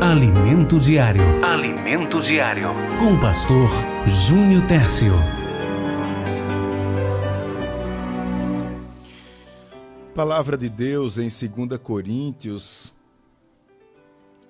Alimento 0.00 0.80
Diário. 0.80 1.44
Alimento 1.44 2.22
Diário. 2.22 2.68
Com 2.98 3.16
o 3.16 3.20
pastor 3.20 3.68
Júnior 4.08 4.66
Tércio. 4.66 5.12
Palavra 10.14 10.56
de 10.56 10.70
Deus 10.70 11.18
em 11.18 11.28
2 11.28 11.78
Coríntios, 11.82 12.94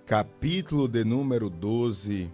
capítulo 0.06 0.86
de 0.86 1.02
número 1.02 1.50
12. 1.50 2.30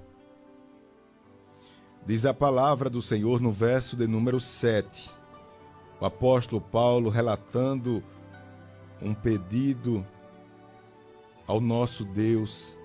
Diz 2.05 2.27
a 2.27 2.35
palavra 2.35 2.91
do 2.91 3.01
Senhor 3.01 3.41
no 3.41 3.51
verso 3.51 3.97
de 3.97 4.07
número 4.07 4.39
7. 4.39 5.11
O 5.99 6.05
apóstolo 6.05 6.61
Paulo 6.61 7.09
relatando 7.09 8.05
um 9.01 9.15
pedido 9.15 10.07
ao 11.47 11.63
nosso 11.63 12.05
Deus. 12.05 12.77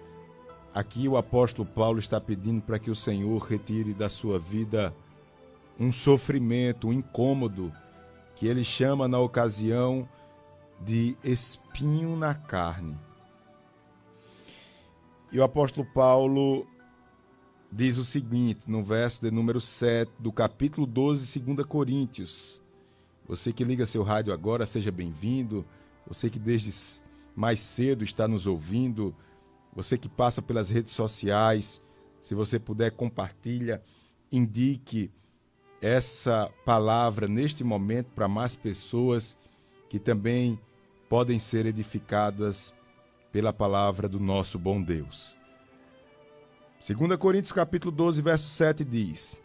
Aqui 0.73 1.07
o 1.07 1.17
apóstolo 1.17 1.67
Paulo 1.67 1.99
está 1.99 2.19
pedindo 2.21 2.61
para 2.61 2.79
que 2.79 2.89
o 2.89 2.95
Senhor 2.95 3.37
retire 3.39 3.93
da 3.93 4.09
sua 4.09 4.39
vida 4.39 4.93
um 5.77 5.91
sofrimento, 5.91 6.87
um 6.87 6.93
incômodo, 6.93 7.73
que 8.35 8.47
ele 8.47 8.63
chama 8.63 9.07
na 9.07 9.19
ocasião 9.19 10.07
de 10.79 11.17
espinho 11.23 12.15
na 12.15 12.33
carne. 12.33 12.97
E 15.29 15.39
o 15.39 15.43
apóstolo 15.43 15.85
Paulo 15.93 16.65
diz 17.71 17.97
o 17.97 18.05
seguinte, 18.05 18.61
no 18.65 18.83
verso 18.83 19.21
de 19.21 19.29
número 19.29 19.59
7 19.59 20.11
do 20.19 20.31
capítulo 20.31 20.87
12, 20.87 21.39
2 21.39 21.67
Coríntios. 21.67 22.61
Você 23.27 23.51
que 23.51 23.63
liga 23.63 23.85
seu 23.85 24.03
rádio 24.03 24.33
agora, 24.33 24.65
seja 24.65 24.91
bem-vindo. 24.91 25.65
Você 26.07 26.29
que 26.29 26.39
desde 26.39 27.01
mais 27.35 27.59
cedo 27.59 28.03
está 28.03 28.27
nos 28.27 28.45
ouvindo, 28.45 29.15
você 29.73 29.97
que 29.97 30.09
passa 30.09 30.41
pelas 30.41 30.69
redes 30.69 30.93
sociais, 30.93 31.81
se 32.21 32.35
você 32.35 32.59
puder 32.59 32.91
compartilha, 32.91 33.81
indique 34.31 35.11
essa 35.81 36.51
palavra 36.63 37.27
neste 37.27 37.63
momento 37.63 38.11
para 38.13 38.27
mais 38.27 38.55
pessoas 38.55 39.37
que 39.89 39.97
também 39.99 40.59
podem 41.09 41.39
ser 41.39 41.65
edificadas 41.65 42.73
pela 43.31 43.51
palavra 43.51 44.07
do 44.07 44.19
nosso 44.19 44.59
bom 44.59 44.81
Deus. 44.81 45.35
2 46.87 47.17
Coríntios 47.17 47.51
capítulo 47.51 47.91
12, 47.91 48.21
verso 48.21 48.47
7 48.47 48.83
diz: 48.83 49.39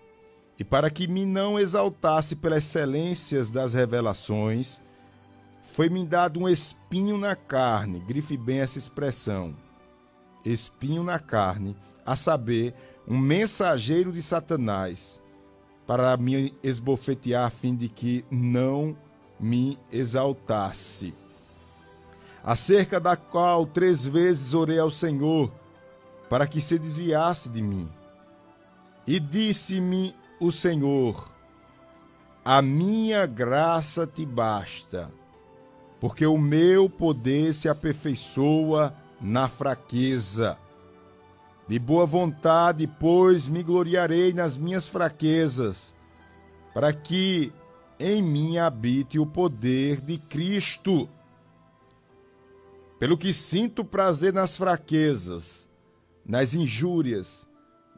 E 0.58 0.64
para 0.64 0.90
que 0.90 1.06
me 1.06 1.24
não 1.24 1.58
exaltasse 1.58 2.36
pelas 2.36 2.64
excelências 2.64 3.50
das 3.50 3.74
revelações, 3.74 4.80
foi-me 5.62 6.04
dado 6.06 6.40
um 6.40 6.48
espinho 6.48 7.18
na 7.18 7.36
carne, 7.36 8.00
grife 8.00 8.36
bem 8.36 8.60
essa 8.60 8.78
expressão. 8.78 9.65
Espinho 10.52 11.02
na 11.02 11.18
carne, 11.18 11.76
a 12.04 12.16
saber, 12.16 12.74
um 13.06 13.18
mensageiro 13.18 14.12
de 14.12 14.22
Satanás, 14.22 15.20
para 15.86 16.16
me 16.16 16.54
esbofetear 16.62 17.46
a 17.46 17.50
fim 17.50 17.74
de 17.74 17.88
que 17.88 18.24
não 18.30 18.96
me 19.38 19.78
exaltasse. 19.92 21.14
Acerca 22.42 23.00
da 23.00 23.16
qual 23.16 23.66
três 23.66 24.06
vezes 24.06 24.54
orei 24.54 24.78
ao 24.78 24.90
Senhor, 24.90 25.52
para 26.30 26.46
que 26.46 26.60
se 26.60 26.78
desviasse 26.78 27.48
de 27.48 27.60
mim. 27.60 27.88
E 29.06 29.20
disse-me 29.20 30.14
o 30.40 30.50
Senhor: 30.50 31.30
A 32.44 32.62
minha 32.62 33.26
graça 33.26 34.06
te 34.06 34.24
basta 34.24 35.10
porque 36.00 36.26
o 36.26 36.38
meu 36.38 36.88
poder 36.88 37.54
se 37.54 37.68
aperfeiçoa 37.68 38.94
na 39.20 39.48
fraqueza. 39.48 40.58
De 41.68 41.78
boa 41.78 42.06
vontade, 42.06 42.86
pois, 42.86 43.48
me 43.48 43.62
gloriarei 43.62 44.32
nas 44.32 44.56
minhas 44.56 44.86
fraquezas, 44.86 45.94
para 46.72 46.92
que 46.92 47.52
em 47.98 48.22
mim 48.22 48.58
habite 48.58 49.18
o 49.18 49.26
poder 49.26 50.00
de 50.00 50.18
Cristo. 50.18 51.08
Pelo 52.98 53.18
que 53.18 53.32
sinto 53.32 53.84
prazer 53.84 54.32
nas 54.32 54.56
fraquezas, 54.56 55.68
nas 56.24 56.54
injúrias, 56.54 57.46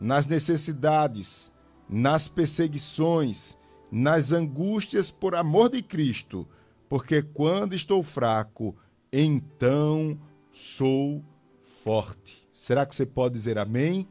nas 0.01 0.27
necessidades, 0.27 1.53
nas 1.89 2.27
perseguições, 2.27 3.57
nas 3.91 4.33
angústias 4.33 5.11
por 5.11 5.35
amor 5.35 5.71
de 5.71 5.83
Cristo 5.83 6.49
porque 6.89 7.23
quando 7.23 7.75
estou 7.75 8.03
fraco, 8.03 8.75
então 9.13 10.19
sou 10.59 11.25
forte. 11.63 12.49
Será 12.53 12.85
que 12.85 12.95
você 12.95 13.07
pode 13.07 13.35
dizer 13.35 13.59
amém? 13.59 14.09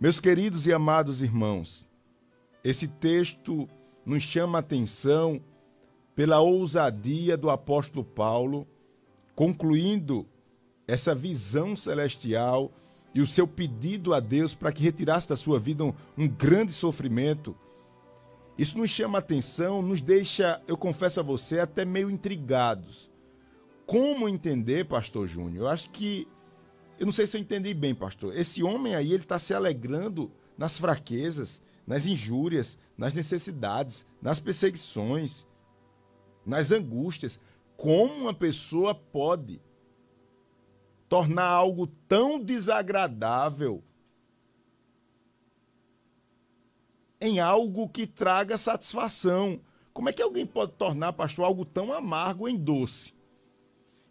Meus 0.00 0.20
queridos 0.20 0.66
e 0.66 0.72
amados 0.72 1.22
irmãos, 1.22 1.86
esse 2.62 2.88
texto 2.88 3.68
nos 4.04 4.22
chama 4.22 4.58
a 4.58 4.60
atenção 4.60 5.42
pela 6.14 6.40
ousadia 6.40 7.36
do 7.36 7.50
apóstolo 7.50 8.04
Paulo, 8.04 8.66
concluindo 9.34 10.26
essa 10.86 11.14
visão 11.14 11.76
celestial 11.76 12.72
e 13.14 13.20
o 13.20 13.26
seu 13.26 13.46
pedido 13.46 14.14
a 14.14 14.20
Deus 14.20 14.54
para 14.54 14.72
que 14.72 14.82
retirasse 14.82 15.28
da 15.28 15.36
sua 15.36 15.58
vida 15.58 15.84
um, 15.84 15.92
um 16.16 16.26
grande 16.26 16.72
sofrimento 16.72 17.54
isso 18.58 18.76
nos 18.76 18.90
chama 18.90 19.18
atenção, 19.18 19.80
nos 19.80 20.00
deixa, 20.00 20.60
eu 20.66 20.76
confesso 20.76 21.20
a 21.20 21.22
você, 21.22 21.60
até 21.60 21.84
meio 21.84 22.10
intrigados. 22.10 23.08
Como 23.88 24.28
entender, 24.28 24.84
pastor 24.84 25.26
Júnior? 25.26 25.64
Eu 25.64 25.68
acho 25.68 25.88
que. 25.88 26.28
Eu 26.98 27.06
não 27.06 27.12
sei 27.12 27.26
se 27.26 27.38
eu 27.38 27.40
entendi 27.40 27.72
bem, 27.72 27.94
pastor. 27.94 28.36
Esse 28.36 28.62
homem 28.62 28.94
aí, 28.94 29.14
ele 29.14 29.22
está 29.22 29.38
se 29.38 29.54
alegrando 29.54 30.30
nas 30.58 30.78
fraquezas, 30.78 31.62
nas 31.86 32.04
injúrias, 32.04 32.78
nas 32.98 33.14
necessidades, 33.14 34.06
nas 34.20 34.38
perseguições, 34.38 35.46
nas 36.44 36.70
angústias. 36.70 37.40
Como 37.78 38.12
uma 38.12 38.34
pessoa 38.34 38.94
pode 38.94 39.58
tornar 41.08 41.46
algo 41.46 41.86
tão 42.06 42.38
desagradável 42.38 43.82
em 47.18 47.40
algo 47.40 47.88
que 47.88 48.06
traga 48.06 48.58
satisfação. 48.58 49.62
Como 49.94 50.10
é 50.10 50.12
que 50.12 50.20
alguém 50.20 50.44
pode 50.44 50.72
tornar, 50.72 51.14
pastor, 51.14 51.46
algo 51.46 51.64
tão 51.64 51.90
amargo 51.90 52.46
em 52.46 52.58
doce? 52.58 53.16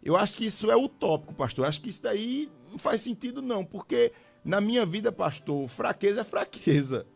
Eu 0.02 0.16
acho 0.16 0.36
que 0.36 0.46
isso 0.46 0.70
é 0.70 0.76
utópico, 0.76 1.34
pastor. 1.34 1.64
Eu 1.64 1.68
acho 1.68 1.80
que 1.80 1.90
isso 1.90 2.02
daí 2.02 2.50
não 2.70 2.78
faz 2.78 3.00
sentido, 3.00 3.42
não, 3.42 3.64
porque 3.64 4.12
na 4.44 4.60
minha 4.60 4.86
vida, 4.86 5.10
pastor, 5.10 5.68
fraqueza 5.68 6.20
é 6.20 6.24
fraqueza. 6.24 7.06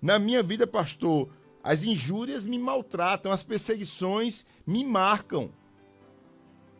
Na 0.00 0.18
minha 0.18 0.42
vida, 0.42 0.66
pastor, 0.66 1.28
as 1.62 1.82
injúrias 1.82 2.46
me 2.46 2.58
maltratam, 2.58 3.32
as 3.32 3.42
perseguições 3.42 4.46
me 4.66 4.84
marcam. 4.84 5.50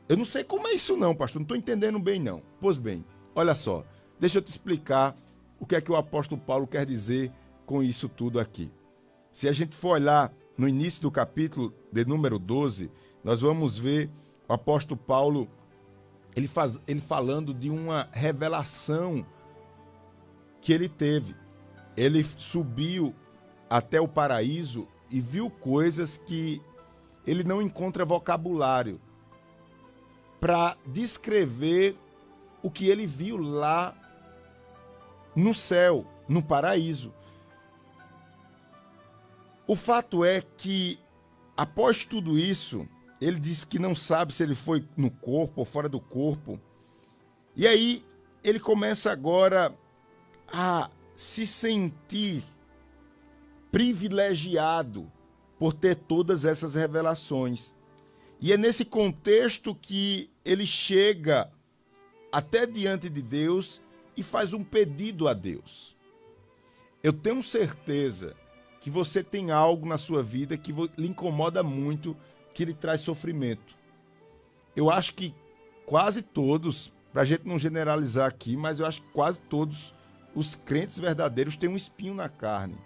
Eu 0.09 0.17
não 0.17 0.25
sei 0.25 0.43
como 0.43 0.67
é 0.67 0.73
isso, 0.73 0.97
não, 0.97 1.15
pastor. 1.15 1.41
Não 1.41 1.45
estou 1.45 1.57
entendendo 1.57 1.99
bem, 1.99 2.19
não. 2.19 2.43
Pois 2.61 2.79
bem, 2.79 3.05
olha 3.35 3.55
só. 3.55 3.85
Deixa 4.19 4.39
eu 4.39 4.43
te 4.43 4.49
explicar 4.49 5.17
o 5.59 5.67
que 5.67 5.77
é 5.77 5.81
que 5.81 5.93
o 5.93 5.97
apóstolo 5.97 6.41
Paulo 6.41 6.67
quer 6.67 6.85
dizer 6.85 7.33
com 7.65 7.83
isso 7.83 8.09
tudo 8.09 8.41
aqui. 8.41 8.71
Se 9.31 9.49
a 9.49 9.53
gente 9.53 9.77
for 9.77 9.91
olhar 9.91 10.33
no 10.57 10.69
início 10.69 11.01
do 11.03 11.11
capítulo 11.11 11.73
de 11.93 12.05
número 12.05 12.39
12, 12.39 12.91
nós 13.23 13.41
vamos 13.41 13.79
ver 13.79 14.11
o 14.51 14.53
apóstolo 14.53 14.99
Paulo 14.99 15.49
ele, 16.35 16.49
faz, 16.49 16.81
ele 16.85 17.01
falando 17.01 17.55
de 17.55 17.71
uma 17.71 18.09
revelação 18.11 19.25
que 20.61 20.73
ele 20.73 20.89
teve. 20.89 21.37
Ele 21.97 22.25
subiu 22.25 23.15
até 23.69 24.01
o 24.01 24.09
paraíso 24.09 24.89
e 25.09 25.21
viu 25.21 25.49
coisas 25.49 26.17
que 26.17 26.61
ele 27.25 27.45
não 27.45 27.63
encontra 27.63 28.05
vocabulário 28.05 29.01
para 30.41 30.77
descrever 30.85 31.97
o 32.61 32.69
que 32.73 32.89
ele 32.89 33.07
viu 33.07 33.37
lá 33.37 33.95
no 35.37 35.55
céu, 35.55 36.05
no 36.29 36.43
paraíso. 36.43 37.15
O 39.65 39.77
fato 39.77 40.25
é 40.25 40.41
que, 40.41 40.99
após 41.57 42.05
tudo 42.05 42.37
isso, 42.37 42.89
ele 43.21 43.39
disse 43.39 43.67
que 43.67 43.79
não 43.79 43.95
sabe 43.95 44.33
se 44.33 44.43
ele 44.43 44.55
foi 44.55 44.85
no 44.97 45.11
corpo 45.11 45.61
ou 45.61 45.65
fora 45.65 45.89
do 45.89 46.01
corpo. 46.01 46.59
E 47.55 47.67
aí 47.67 48.05
ele 48.43 48.59
começa 48.59 49.13
agora 49.13 49.75
a 50.49 50.91
se 51.15 51.47
sentir 51.47 52.43
privilegiado 53.71 55.11
por 55.59 55.75
ter 55.75 55.95
todas 55.95 56.45
essas 56.45 56.75
revelações. 56.75 57.75
E 58.41 58.53
é 58.53 58.57
nesse 58.57 58.85
contexto 58.85 59.75
que 59.75 60.31
ele 60.43 60.67
chega 60.67 61.53
até 62.33 62.67
diante 62.67 63.11
de 63.11 63.21
Deus 63.21 63.81
e 64.17 64.23
faz 64.23 64.55
um 64.55 64.65
pedido 64.65 65.29
a 65.29 65.35
Deus. 65.35 65.95
Eu 67.03 67.13
tenho 67.13 67.43
certeza 67.43 68.35
que 68.81 68.91
você 68.91 69.23
tem 69.23 69.51
algo 69.51 69.87
na 69.87 69.99
sua 69.99 70.23
vida 70.23 70.57
que 70.57 70.73
lhe 70.97 71.07
incomoda 71.07 71.63
muito, 71.63 72.17
que 72.61 72.65
lhe 72.67 72.75
traz 72.75 73.01
sofrimento. 73.01 73.75
Eu 74.77 74.91
acho 74.91 75.15
que 75.15 75.35
quase 75.87 76.21
todos 76.21 76.93
para 77.11 77.23
a 77.23 77.25
gente 77.25 77.49
não 77.49 77.59
generalizar 77.59 78.29
aqui, 78.29 78.55
mas 78.55 78.79
eu 78.79 78.85
acho 78.85 79.01
que 79.01 79.09
quase 79.15 79.41
todos 79.41 79.95
os 80.35 80.55
crentes 80.55 80.99
verdadeiros 80.99 81.57
têm 81.57 81.71
um 81.71 81.77
espinho 81.77 82.13
na 82.13 82.29
carne. 82.29 82.77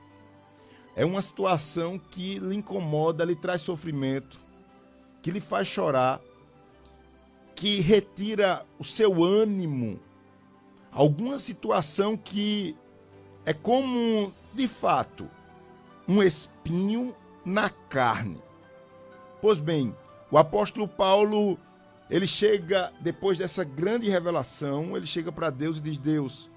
É 0.94 1.04
uma 1.04 1.20
situação 1.20 1.98
que 1.98 2.38
lhe 2.38 2.54
incomoda, 2.54 3.24
lhe 3.24 3.34
traz 3.34 3.62
sofrimento, 3.62 4.38
que 5.20 5.32
lhe 5.32 5.40
faz 5.40 5.66
chorar, 5.66 6.20
que 7.56 7.80
retira 7.80 8.64
o 8.78 8.84
seu 8.84 9.24
ânimo. 9.24 9.98
Alguma 10.92 11.36
situação 11.36 12.16
que 12.16 12.76
é 13.44 13.52
como, 13.52 14.32
de 14.52 14.68
fato, 14.68 15.28
um 16.06 16.22
espinho 16.22 17.12
na 17.44 17.68
carne. 17.68 18.40
Pois 19.44 19.58
bem, 19.58 19.94
o 20.30 20.38
apóstolo 20.38 20.88
Paulo, 20.88 21.58
ele 22.08 22.26
chega, 22.26 22.90
depois 23.02 23.36
dessa 23.36 23.62
grande 23.62 24.08
revelação, 24.08 24.96
ele 24.96 25.06
chega 25.06 25.30
para 25.30 25.50
Deus 25.50 25.76
e 25.76 25.80
diz: 25.82 25.98
Deus, 25.98 26.50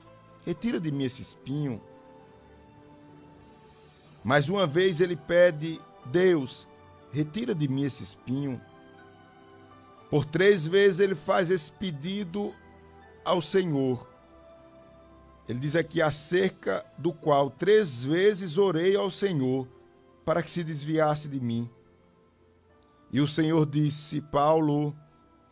retira 0.46 0.80
de 0.80 0.90
mim 0.90 1.04
esse 1.04 1.22
espinho. 1.22 1.82
Mais 4.24 4.48
uma 4.48 4.66
vez 4.66 5.02
ele 5.02 5.18
pede: 5.18 5.82
Deus, 6.06 6.66
retira 7.12 7.54
de 7.54 7.68
mim 7.68 7.84
esse 7.84 8.04
espinho. 8.04 8.62
Por 10.10 10.24
três 10.24 10.66
vezes 10.66 11.02
ele 11.02 11.16
faz 11.16 11.52
esse 11.52 11.70
pedido 11.70 12.56
ao 13.26 13.42
Senhor. 13.42 14.08
Ele 15.46 15.60
diz 15.60 15.76
aqui 15.76 16.02
acerca 16.02 16.86
do 16.98 17.12
qual 17.12 17.50
três 17.50 18.06
vezes 18.06 18.58
orei 18.58 18.96
ao 18.96 19.12
Senhor 19.12 19.68
para 20.24 20.42
que 20.42 20.50
se 20.50 20.64
desviasse 20.64 21.28
de 21.28 21.42
mim. 21.42 21.70
E 23.12 23.22
o 23.22 23.28
Senhor 23.28 23.66
disse: 23.66 24.22
Paulo, 24.22 24.96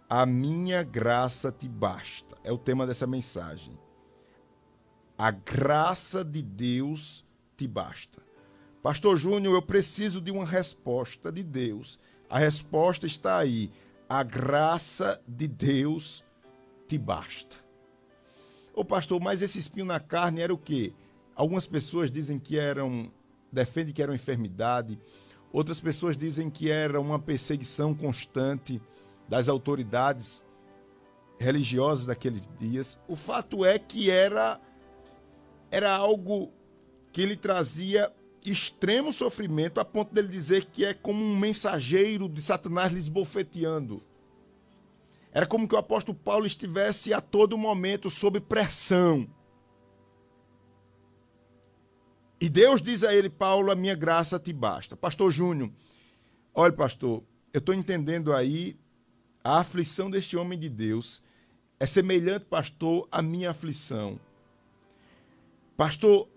a 0.09 0.25
minha 0.25 0.83
graça 0.83 1.51
te 1.51 1.67
basta. 1.67 2.37
É 2.43 2.51
o 2.51 2.57
tema 2.57 2.85
dessa 2.85 3.07
mensagem. 3.07 3.77
A 5.17 5.31
graça 5.31 6.23
de 6.23 6.41
Deus 6.41 7.25
te 7.55 7.67
basta. 7.67 8.21
Pastor 8.83 9.17
Júnior, 9.17 9.55
eu 9.55 9.61
preciso 9.61 10.21
de 10.21 10.29
uma 10.29 10.45
resposta 10.45 11.31
de 11.31 11.41
Deus. 11.41 11.97
A 12.29 12.37
resposta 12.37 13.07
está 13.07 13.37
aí. 13.37 13.71
A 14.07 14.21
graça 14.21 15.21
de 15.27 15.47
Deus 15.47 16.23
te 16.87 16.97
basta. 16.97 17.55
Ô 18.73 18.83
pastor, 18.83 19.19
mas 19.21 19.41
esse 19.41 19.57
espinho 19.57 19.85
na 19.85 19.99
carne 19.99 20.41
era 20.41 20.53
o 20.53 20.57
quê? 20.57 20.93
Algumas 21.33 21.65
pessoas 21.65 22.11
dizem 22.11 22.37
que 22.37 22.59
eram, 22.59 23.11
defendem 23.51 23.93
que 23.93 24.01
era 24.01 24.11
uma 24.11 24.15
enfermidade, 24.15 24.99
outras 25.55 25.79
pessoas 25.79 26.17
dizem 26.17 26.49
que 26.49 26.69
era 26.69 26.99
uma 26.99 27.17
perseguição 27.17 27.95
constante 27.95 28.81
das 29.29 29.47
autoridades 29.47 30.43
religiosas 31.39 32.05
daqueles 32.05 32.41
dias. 32.59 32.99
O 33.07 33.15
fato 33.15 33.63
é 33.63 33.79
que 33.79 34.09
era 34.09 34.59
era 35.71 35.95
algo 35.95 36.51
que 37.11 37.21
ele 37.21 37.37
trazia 37.37 38.11
extremo 38.45 39.13
sofrimento 39.13 39.79
a 39.79 39.85
ponto 39.85 40.13
dele 40.13 40.27
dizer 40.27 40.65
que 40.65 40.83
é 40.83 40.93
como 40.93 41.23
um 41.23 41.37
mensageiro 41.37 42.27
de 42.27 42.41
Satanás 42.41 42.91
lhes 42.91 43.07
bofeteando. 43.07 44.03
Era 45.31 45.45
como 45.45 45.69
que 45.69 45.75
o 45.75 45.77
apóstolo 45.77 46.17
Paulo 46.17 46.45
estivesse 46.45 47.13
a 47.13 47.21
todo 47.21 47.57
momento 47.57 48.09
sob 48.09 48.41
pressão. 48.41 49.25
E 52.39 52.49
Deus 52.49 52.81
diz 52.81 53.03
a 53.03 53.15
ele, 53.15 53.29
Paulo, 53.29 53.71
a 53.71 53.75
minha 53.75 53.95
graça 53.95 54.37
te 54.37 54.51
basta. 54.51 54.95
Pastor 54.95 55.31
Júnior, 55.31 55.71
olha, 56.53 56.73
pastor, 56.73 57.23
eu 57.53 57.59
estou 57.59 57.73
entendendo 57.73 58.33
aí 58.33 58.77
a 59.43 59.59
aflição 59.59 60.09
deste 60.09 60.35
homem 60.35 60.59
de 60.59 60.69
Deus. 60.69 61.23
É 61.79 61.85
semelhante, 61.85 62.45
pastor, 62.45 63.07
à 63.11 63.21
minha 63.21 63.51
aflição. 63.51 64.19
Pastor, 65.77 66.27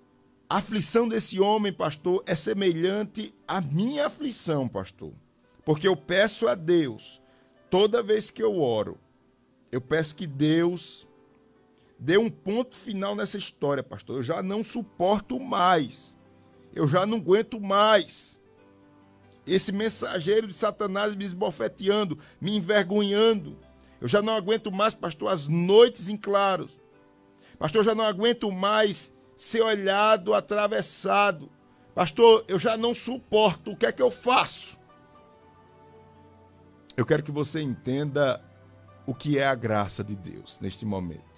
a 0.48 0.58
aflição 0.58 1.08
desse 1.08 1.40
homem, 1.40 1.72
pastor, 1.72 2.22
é 2.26 2.34
semelhante 2.34 3.34
à 3.46 3.60
minha 3.60 4.06
aflição, 4.06 4.68
pastor. 4.68 5.12
Porque 5.64 5.88
eu 5.88 5.96
peço 5.96 6.46
a 6.46 6.54
Deus 6.54 7.20
toda 7.68 8.02
vez 8.02 8.30
que 8.30 8.42
eu 8.42 8.60
oro, 8.60 8.98
eu 9.70 9.80
peço 9.80 10.14
que 10.14 10.26
Deus 10.26 11.07
dê 11.98 12.16
um 12.16 12.30
ponto 12.30 12.76
final 12.76 13.16
nessa 13.16 13.36
história, 13.36 13.82
pastor. 13.82 14.18
Eu 14.18 14.22
já 14.22 14.42
não 14.42 14.62
suporto 14.62 15.40
mais. 15.40 16.16
Eu 16.74 16.86
já 16.86 17.04
não 17.04 17.18
aguento 17.18 17.60
mais. 17.60 18.38
Esse 19.46 19.72
mensageiro 19.72 20.46
de 20.46 20.54
Satanás 20.54 21.14
me 21.14 21.24
esbofeteando, 21.24 22.18
me 22.40 22.56
envergonhando. 22.56 23.58
Eu 24.00 24.06
já 24.06 24.22
não 24.22 24.34
aguento 24.34 24.70
mais, 24.70 24.94
pastor, 24.94 25.32
as 25.32 25.48
noites 25.48 26.08
em 26.08 26.16
claros. 26.16 26.78
Pastor, 27.58 27.80
eu 27.80 27.84
já 27.84 27.94
não 27.94 28.04
aguento 28.04 28.52
mais 28.52 29.12
ser 29.36 29.62
olhado, 29.62 30.34
atravessado. 30.34 31.50
Pastor, 31.94 32.44
eu 32.46 32.58
já 32.58 32.76
não 32.76 32.94
suporto. 32.94 33.72
O 33.72 33.76
que 33.76 33.86
é 33.86 33.90
que 33.92 34.02
eu 34.02 34.10
faço? 34.10 34.78
Eu 36.96 37.04
quero 37.04 37.22
que 37.22 37.32
você 37.32 37.60
entenda 37.60 38.44
o 39.06 39.14
que 39.14 39.38
é 39.38 39.46
a 39.46 39.54
graça 39.54 40.04
de 40.04 40.14
Deus 40.14 40.60
neste 40.60 40.84
momento. 40.84 41.37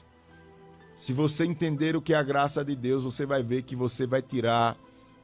Se 1.00 1.14
você 1.14 1.46
entender 1.46 1.96
o 1.96 2.02
que 2.02 2.12
é 2.12 2.16
a 2.18 2.22
graça 2.22 2.62
de 2.62 2.76
Deus, 2.76 3.04
você 3.04 3.24
vai 3.24 3.42
ver 3.42 3.62
que 3.62 3.74
você 3.74 4.06
vai 4.06 4.20
tirar 4.20 4.76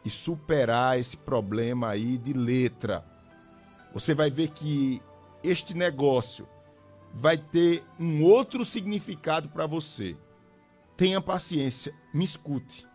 e 0.03 0.09
superar 0.09 0.99
esse 0.99 1.19
problema 1.19 1.91
aí 1.91 2.17
de 2.17 2.33
letra. 2.33 3.05
Você 3.93 4.15
vai 4.15 4.31
ver 4.31 4.53
que 4.53 5.03
este 5.45 5.75
negócio 5.75 6.49
vai 7.13 7.37
ter 7.37 7.85
um 8.01 8.25
outro 8.25 8.65
significado 8.65 9.51
para 9.51 9.67
você. 9.67 10.17
Tenha 10.97 11.21
paciência, 11.21 11.93
me 12.11 12.25
escute. 12.25 12.87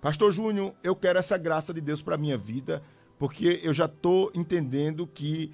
Pastor 0.00 0.32
Júnior, 0.32 0.72
eu 0.82 0.96
quero 0.96 1.18
essa 1.18 1.36
graça 1.36 1.74
de 1.74 1.82
Deus 1.82 2.00
para 2.00 2.16
minha 2.16 2.38
vida, 2.38 2.82
porque 3.18 3.60
eu 3.62 3.74
já 3.74 3.84
estou 3.84 4.32
entendendo 4.34 5.06
que 5.06 5.52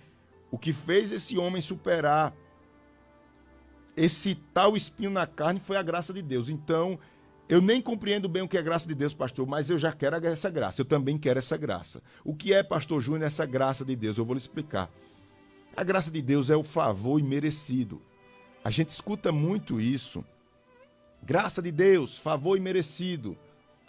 o 0.49 0.57
que 0.57 0.73
fez 0.73 1.11
esse 1.11 1.37
homem 1.39 1.61
superar 1.61 2.33
esse 3.99 4.35
tal 4.55 4.77
espinho 4.77 5.11
na 5.11 5.27
carne 5.27 5.61
foi 5.61 5.77
a 5.77 5.83
graça 5.83 6.13
de 6.13 6.23
Deus. 6.23 6.49
Então, 6.49 6.99
eu 7.49 7.61
nem 7.61 7.81
compreendo 7.81 8.29
bem 8.29 8.43
o 8.43 8.49
que 8.49 8.57
é 8.57 8.63
graça 8.63 8.87
de 8.87 8.95
Deus, 8.95 9.13
pastor, 9.13 9.47
mas 9.47 9.69
eu 9.69 9.77
já 9.77 9.91
quero 9.91 10.17
essa 10.27 10.49
graça. 10.49 10.81
Eu 10.81 10.85
também 10.85 11.19
quero 11.19 11.39
essa 11.39 11.57
graça. 11.57 12.03
O 12.25 12.35
que 12.35 12.53
é, 12.53 12.63
pastor 12.63 13.01
Júnior, 13.01 13.27
essa 13.27 13.45
graça 13.45 13.85
de 13.85 13.97
Deus? 13.97 14.17
Eu 14.17 14.25
vou 14.25 14.35
lhe 14.35 14.41
explicar. 14.41 14.91
A 15.77 15.83
graça 15.83 16.11
de 16.11 16.23
Deus 16.23 16.51
é 16.51 16.57
o 16.57 16.63
favor 16.63 17.19
imerecido. 17.19 18.01
A 18.63 18.71
gente 18.71 18.91
escuta 18.91 19.33
muito 19.33 19.81
isso. 19.81 20.25
Graça 21.23 21.61
de 21.61 21.73
Deus, 21.73 22.17
favor 22.17 22.57
imerecido. 22.57 23.37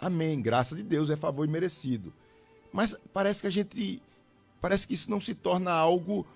Amém. 0.00 0.40
Graça 0.40 0.74
de 0.74 0.82
Deus 0.82 1.10
é 1.10 1.16
favor 1.16 1.44
imerecido. 1.46 2.12
Mas 2.72 2.96
parece 3.12 3.42
que 3.42 3.46
a 3.46 3.50
gente. 3.50 4.02
Parece 4.60 4.86
que 4.86 4.94
isso 4.94 5.10
não 5.10 5.20
se 5.20 5.34
torna 5.34 5.70
algo 5.70 6.26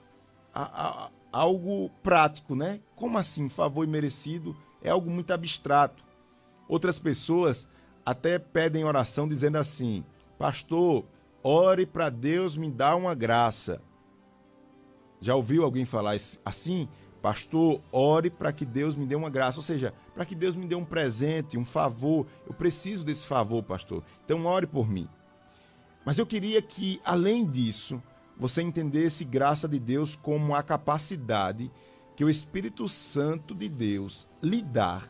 a, 0.52 0.62
a, 0.62 1.10
algo 1.34 1.90
prático, 2.00 2.54
né? 2.54 2.80
Como 2.94 3.18
assim, 3.18 3.48
favor 3.48 3.84
imerecido? 3.84 4.56
É 4.80 4.90
algo 4.90 5.10
muito 5.10 5.32
abstrato. 5.32 6.04
Outras 6.68 6.98
pessoas 6.98 7.68
até 8.06 8.38
pedem 8.38 8.84
oração 8.84 9.28
dizendo 9.28 9.58
assim: 9.58 10.04
Pastor, 10.38 11.04
ore 11.42 11.84
para 11.84 12.08
Deus 12.08 12.56
me 12.56 12.70
dar 12.70 12.94
uma 12.94 13.14
graça. 13.16 13.82
Já 15.20 15.34
ouviu 15.34 15.64
alguém 15.64 15.84
falar 15.84 16.16
assim? 16.44 16.88
Pastor, 17.20 17.80
ore 17.90 18.30
para 18.30 18.52
que 18.52 18.66
Deus 18.66 18.94
me 18.94 19.06
dê 19.06 19.16
uma 19.16 19.30
graça, 19.30 19.58
ou 19.58 19.62
seja, 19.62 19.94
para 20.14 20.26
que 20.26 20.34
Deus 20.34 20.54
me 20.54 20.68
dê 20.68 20.74
um 20.74 20.84
presente, 20.84 21.58
um 21.58 21.64
favor. 21.64 22.26
Eu 22.46 22.54
preciso 22.54 23.04
desse 23.04 23.26
favor, 23.26 23.62
pastor. 23.62 24.04
Então 24.24 24.44
ore 24.44 24.66
por 24.66 24.88
mim. 24.88 25.08
Mas 26.04 26.18
eu 26.18 26.26
queria 26.26 26.60
que, 26.60 27.00
além 27.02 27.46
disso, 27.46 28.00
você 28.38 28.62
entendesse 28.62 29.24
graça 29.24 29.68
de 29.68 29.78
Deus 29.78 30.16
como 30.16 30.54
a 30.54 30.62
capacidade 30.62 31.70
que 32.16 32.24
o 32.24 32.30
Espírito 32.30 32.88
Santo 32.88 33.54
de 33.54 33.68
Deus 33.68 34.28
lhe 34.42 34.62
dá 34.62 35.02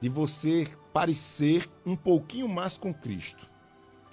de 0.00 0.08
você 0.08 0.66
parecer 0.92 1.70
um 1.86 1.96
pouquinho 1.96 2.48
mais 2.48 2.76
com 2.76 2.92
Cristo. 2.92 3.48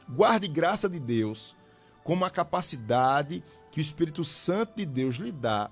Guarde 0.08 0.48
graça 0.48 0.88
de 0.89 1.00
Deus 1.00 1.56
como 2.04 2.25
a 2.25 2.30
capacidade 2.30 3.44
que 3.72 3.80
o 3.80 3.82
Espírito 3.82 4.24
Santo 4.24 4.78
de 4.78 4.86
Deus 4.86 5.16
lhe 5.16 5.32
dá 5.32 5.70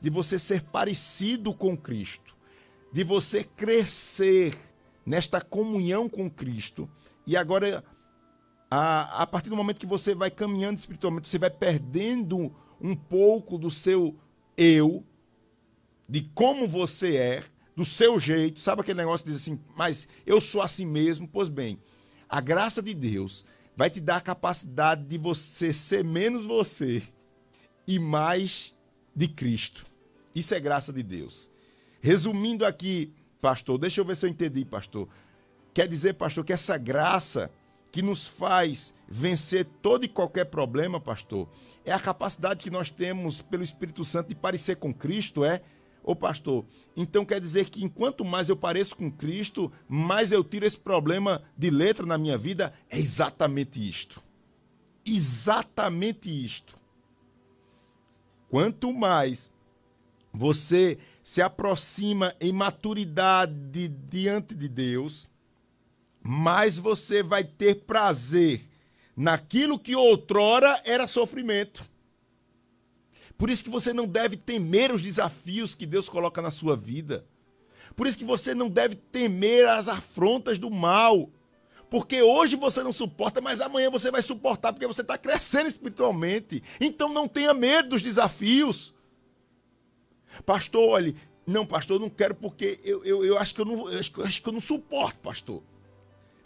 de 0.00 0.10
você 0.10 0.38
ser 0.38 0.62
parecido 0.62 1.52
com 1.54 1.76
Cristo, 1.76 2.36
de 2.92 3.02
você 3.02 3.42
crescer 3.42 4.56
nesta 5.04 5.40
comunhão 5.40 6.08
com 6.08 6.30
Cristo. 6.30 6.88
E 7.26 7.36
agora 7.36 7.84
a, 8.70 9.22
a 9.22 9.26
partir 9.26 9.50
do 9.50 9.56
momento 9.56 9.80
que 9.80 9.86
você 9.86 10.14
vai 10.14 10.30
caminhando 10.30 10.78
espiritualmente, 10.78 11.28
você 11.28 11.38
vai 11.38 11.50
perdendo 11.50 12.54
um 12.80 12.94
pouco 12.94 13.58
do 13.58 13.70
seu 13.70 14.16
eu, 14.56 15.04
de 16.08 16.22
como 16.34 16.68
você 16.68 17.16
é, 17.16 17.44
do 17.74 17.84
seu 17.84 18.18
jeito. 18.18 18.60
Sabe 18.60 18.82
aquele 18.82 18.98
negócio 18.98 19.24
que 19.24 19.32
diz 19.32 19.42
assim, 19.42 19.60
mas 19.76 20.08
eu 20.26 20.40
sou 20.40 20.60
assim 20.60 20.86
mesmo? 20.86 21.28
Pois 21.28 21.48
bem, 21.48 21.78
a 22.28 22.40
graça 22.40 22.82
de 22.82 22.94
Deus 22.94 23.44
vai 23.76 23.88
te 23.88 24.00
dar 24.00 24.16
a 24.16 24.20
capacidade 24.20 25.04
de 25.04 25.16
você 25.16 25.72
ser 25.72 26.04
menos 26.04 26.44
você 26.44 27.02
e 27.86 27.98
mais 27.98 28.74
de 29.14 29.28
Cristo. 29.28 29.86
Isso 30.34 30.54
é 30.54 30.60
graça 30.60 30.92
de 30.92 31.02
Deus. 31.02 31.50
Resumindo 32.00 32.64
aqui 32.64 33.12
pastor, 33.40 33.78
deixa 33.78 34.00
eu 34.00 34.04
ver 34.04 34.16
se 34.16 34.26
eu 34.26 34.30
entendi, 34.30 34.64
pastor. 34.64 35.08
Quer 35.72 35.88
dizer, 35.88 36.14
pastor, 36.14 36.44
que 36.44 36.52
essa 36.52 36.76
graça 36.76 37.50
que 37.90 38.02
nos 38.02 38.26
faz 38.26 38.94
vencer 39.08 39.64
todo 39.82 40.04
e 40.04 40.08
qualquer 40.08 40.44
problema, 40.46 41.00
pastor, 41.00 41.48
é 41.84 41.92
a 41.92 41.98
capacidade 41.98 42.62
que 42.62 42.70
nós 42.70 42.90
temos 42.90 43.40
pelo 43.40 43.62
Espírito 43.62 44.04
Santo 44.04 44.28
de 44.28 44.34
parecer 44.34 44.76
com 44.76 44.92
Cristo, 44.92 45.44
é? 45.44 45.62
Ô 46.02 46.14
pastor, 46.14 46.64
então 46.96 47.24
quer 47.24 47.40
dizer 47.40 47.68
que 47.68 47.84
enquanto 47.84 48.24
mais 48.24 48.48
eu 48.48 48.56
pareço 48.56 48.96
com 48.96 49.10
Cristo, 49.10 49.70
mais 49.86 50.32
eu 50.32 50.42
tiro 50.42 50.64
esse 50.64 50.78
problema 50.78 51.42
de 51.56 51.70
letra 51.70 52.06
na 52.06 52.16
minha 52.16 52.38
vida? 52.38 52.72
É 52.88 52.98
exatamente 52.98 53.86
isto. 53.86 54.22
Exatamente 55.04 56.28
isto. 56.44 56.76
Quanto 58.48 58.92
mais 58.92 59.52
você 60.32 60.98
se 61.22 61.42
aproxima 61.42 62.34
em 62.40 62.52
maturidade 62.52 63.88
diante 63.88 64.54
de 64.54 64.68
Deus, 64.68 65.28
mais 66.28 66.76
você 66.76 67.22
vai 67.22 67.42
ter 67.42 67.86
prazer 67.86 68.60
naquilo 69.16 69.78
que 69.78 69.96
outrora 69.96 70.78
era 70.84 71.06
sofrimento. 71.06 71.88
Por 73.38 73.48
isso 73.48 73.64
que 73.64 73.70
você 73.70 73.94
não 73.94 74.06
deve 74.06 74.36
temer 74.36 74.92
os 74.92 75.00
desafios 75.00 75.74
que 75.74 75.86
Deus 75.86 76.06
coloca 76.06 76.42
na 76.42 76.50
sua 76.50 76.76
vida. 76.76 77.24
Por 77.96 78.06
isso 78.06 78.18
que 78.18 78.26
você 78.26 78.54
não 78.54 78.68
deve 78.68 78.94
temer 78.94 79.66
as 79.66 79.88
afrontas 79.88 80.58
do 80.58 80.70
mal. 80.70 81.30
Porque 81.88 82.20
hoje 82.20 82.56
você 82.56 82.82
não 82.82 82.92
suporta, 82.92 83.40
mas 83.40 83.62
amanhã 83.62 83.88
você 83.88 84.10
vai 84.10 84.20
suportar 84.20 84.74
porque 84.74 84.86
você 84.86 85.00
está 85.00 85.16
crescendo 85.16 85.68
espiritualmente. 85.68 86.62
Então 86.78 87.08
não 87.08 87.26
tenha 87.26 87.54
medo 87.54 87.88
dos 87.88 88.02
desafios. 88.02 88.92
Pastor, 90.44 90.86
olhe, 90.90 91.16
não, 91.46 91.64
pastor, 91.64 91.96
eu 91.96 92.00
não 92.00 92.10
quero 92.10 92.34
porque 92.34 92.78
eu, 92.84 93.02
eu, 93.02 93.24
eu 93.24 93.38
acho 93.38 93.54
que 93.54 93.62
eu 93.62 93.64
não, 93.64 93.90
eu 93.90 93.98
acho, 93.98 94.12
eu 94.14 94.26
acho 94.26 94.42
que 94.42 94.48
eu 94.50 94.52
não 94.52 94.60
suporto, 94.60 95.18
pastor. 95.20 95.62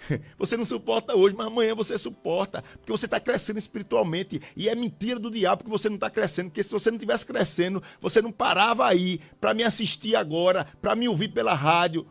Você 0.39 0.57
não 0.57 0.65
suporta 0.65 1.17
hoje, 1.17 1.35
mas 1.37 1.47
amanhã 1.47 1.75
você 1.75 1.97
suporta, 1.99 2.63
porque 2.79 2.93
você 2.93 3.07
está 3.07 3.21
crescendo 3.21 3.59
espiritualmente. 3.59 4.41
E 4.57 4.69
é 4.69 4.75
mentira 4.75 5.19
do 5.19 5.31
diabo 5.31 5.65
que 5.65 5.71
você 5.71 5.89
não 5.89 5.97
está 5.97 6.11
crescendo, 6.11 6.51
porque 6.51 6.63
se 6.63 6.71
você 6.71 6.91
não 6.91 6.97
estivesse 6.97 7.27
crescendo, 7.27 7.83
você 8.01 8.21
não 8.21 8.33
parava 8.33 8.87
aí 8.87 9.21
para 9.41 9.55
me 9.55 9.63
assistir 9.63 10.17
agora, 10.17 10.67
para 10.81 10.97
me 10.97 11.09
ouvir 11.09 11.29
pela 11.29 11.55
rádio. 11.55 12.07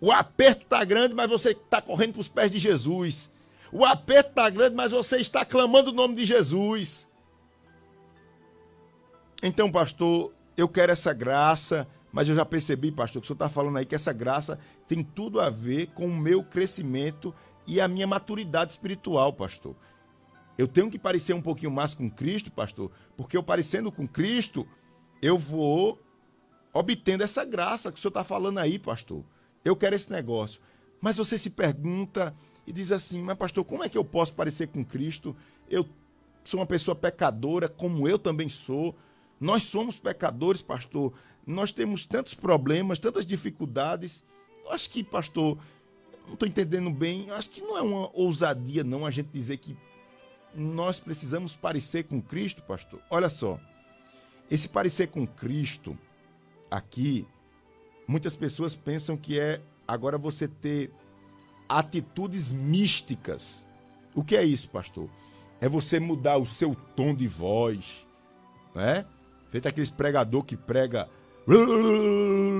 O 0.00 0.12
aperto 0.12 0.62
está 0.62 0.84
grande, 0.84 1.14
mas 1.14 1.28
você 1.28 1.50
está 1.50 1.80
correndo 1.80 2.14
para 2.14 2.20
os 2.20 2.28
pés 2.28 2.50
de 2.50 2.58
Jesus. 2.58 3.30
O 3.72 3.84
aperto 3.84 4.30
está 4.30 4.48
grande, 4.48 4.76
mas 4.76 4.92
você 4.92 5.18
está 5.18 5.44
clamando 5.44 5.90
o 5.90 5.94
nome 5.94 6.14
de 6.14 6.24
Jesus. 6.24 7.08
Então, 9.42 9.70
pastor, 9.70 10.32
eu 10.56 10.68
quero 10.68 10.92
essa 10.92 11.12
graça, 11.12 11.86
mas 12.16 12.30
eu 12.30 12.34
já 12.34 12.46
percebi, 12.46 12.90
pastor, 12.90 13.20
que 13.20 13.26
o 13.26 13.28
senhor 13.28 13.34
está 13.34 13.50
falando 13.50 13.76
aí 13.76 13.84
que 13.84 13.94
essa 13.94 14.10
graça 14.10 14.58
tem 14.88 15.04
tudo 15.04 15.38
a 15.38 15.50
ver 15.50 15.88
com 15.88 16.06
o 16.06 16.16
meu 16.16 16.42
crescimento 16.42 17.34
e 17.66 17.78
a 17.78 17.86
minha 17.86 18.06
maturidade 18.06 18.70
espiritual, 18.70 19.34
pastor. 19.34 19.76
Eu 20.56 20.66
tenho 20.66 20.90
que 20.90 20.98
parecer 20.98 21.34
um 21.34 21.42
pouquinho 21.42 21.70
mais 21.70 21.92
com 21.92 22.10
Cristo, 22.10 22.50
pastor, 22.50 22.90
porque 23.18 23.36
eu 23.36 23.42
parecendo 23.42 23.92
com 23.92 24.08
Cristo, 24.08 24.66
eu 25.20 25.36
vou 25.36 26.00
obtendo 26.72 27.22
essa 27.22 27.44
graça 27.44 27.92
que 27.92 27.98
o 27.98 28.00
senhor 28.00 28.08
está 28.08 28.24
falando 28.24 28.56
aí, 28.60 28.78
pastor. 28.78 29.22
Eu 29.62 29.76
quero 29.76 29.94
esse 29.94 30.10
negócio. 30.10 30.58
Mas 31.02 31.18
você 31.18 31.36
se 31.36 31.50
pergunta 31.50 32.34
e 32.66 32.72
diz 32.72 32.92
assim: 32.92 33.20
Mas, 33.20 33.36
pastor, 33.36 33.62
como 33.62 33.84
é 33.84 33.90
que 33.90 33.98
eu 33.98 34.04
posso 34.06 34.32
parecer 34.32 34.68
com 34.68 34.82
Cristo? 34.82 35.36
Eu 35.68 35.86
sou 36.44 36.60
uma 36.60 36.66
pessoa 36.66 36.94
pecadora, 36.94 37.68
como 37.68 38.08
eu 38.08 38.18
também 38.18 38.48
sou. 38.48 38.96
Nós 39.40 39.64
somos 39.64 39.98
pecadores, 39.98 40.62
pastor. 40.62 41.12
Nós 41.46 41.72
temos 41.72 42.06
tantos 42.06 42.34
problemas, 42.34 42.98
tantas 42.98 43.24
dificuldades. 43.26 44.24
Eu 44.64 44.72
acho 44.72 44.90
que, 44.90 45.04
pastor, 45.04 45.58
não 46.26 46.34
estou 46.34 46.48
entendendo 46.48 46.90
bem. 46.90 47.30
Acho 47.30 47.50
que 47.50 47.60
não 47.60 47.76
é 47.76 47.82
uma 47.82 48.10
ousadia, 48.14 48.82
não, 48.82 49.06
a 49.06 49.10
gente 49.10 49.28
dizer 49.32 49.58
que 49.58 49.76
nós 50.54 50.98
precisamos 50.98 51.54
parecer 51.54 52.04
com 52.04 52.20
Cristo, 52.20 52.62
pastor. 52.62 53.00
Olha 53.10 53.28
só. 53.28 53.60
Esse 54.50 54.68
parecer 54.68 55.08
com 55.08 55.26
Cristo 55.26 55.98
aqui, 56.70 57.26
muitas 58.06 58.34
pessoas 58.34 58.74
pensam 58.74 59.16
que 59.16 59.38
é 59.38 59.60
agora 59.86 60.16
você 60.16 60.48
ter 60.48 60.90
atitudes 61.68 62.50
místicas. 62.50 63.64
O 64.14 64.24
que 64.24 64.36
é 64.36 64.44
isso, 64.44 64.68
pastor? 64.70 65.10
É 65.60 65.68
você 65.68 66.00
mudar 66.00 66.38
o 66.38 66.46
seu 66.46 66.74
tom 66.94 67.14
de 67.14 67.26
voz, 67.26 68.06
né? 68.74 69.04
Feito 69.50 69.68
aqueles 69.68 69.90
pregador 69.90 70.42
que 70.42 70.56
prega 70.56 71.08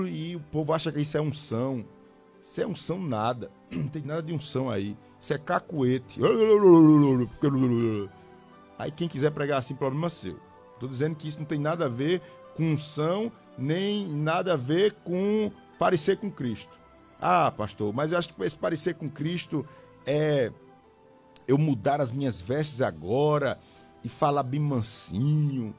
e 0.09 0.35
o 0.35 0.39
povo 0.39 0.73
acha 0.73 0.91
que 0.91 1.01
isso 1.01 1.17
é 1.17 1.21
unção. 1.21 1.85
Isso 2.41 2.61
é 2.61 2.65
unção 2.65 2.99
nada. 2.99 3.51
Não 3.69 3.87
tem 3.87 4.01
nada 4.01 4.23
de 4.23 4.33
unção 4.33 4.69
aí. 4.69 4.95
Isso 5.19 5.33
é 5.33 5.37
cacuete. 5.37 6.19
Aí 8.79 8.91
quem 8.91 9.09
quiser 9.09 9.31
pregar 9.31 9.59
assim, 9.59 9.75
problema 9.75 10.09
seu. 10.09 10.39
Tô 10.79 10.87
dizendo 10.87 11.15
que 11.15 11.27
isso 11.27 11.39
não 11.39 11.45
tem 11.45 11.59
nada 11.59 11.85
a 11.85 11.89
ver 11.89 12.21
com 12.55 12.63
unção, 12.63 13.31
nem 13.57 14.07
nada 14.07 14.53
a 14.53 14.55
ver 14.55 14.93
com 15.03 15.51
parecer 15.79 16.17
com 16.17 16.29
Cristo. 16.29 16.77
Ah, 17.19 17.51
pastor, 17.51 17.91
mas 17.91 18.11
eu 18.11 18.17
acho 18.19 18.31
que 18.31 18.43
esse 18.43 18.55
parecer 18.55 18.93
com 18.93 19.09
Cristo 19.09 19.67
é 20.05 20.51
eu 21.47 21.57
mudar 21.57 21.99
as 21.99 22.11
minhas 22.11 22.39
vestes 22.39 22.79
agora 22.79 23.57
e 24.03 24.09
falar 24.09 24.43
bem 24.43 24.59
mansinho 24.59 25.73